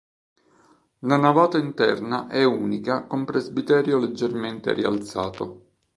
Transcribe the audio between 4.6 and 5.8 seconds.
rialzato.